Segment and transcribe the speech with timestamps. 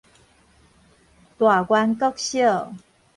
[0.03, 0.03] 大
[1.69, 2.73] 元國小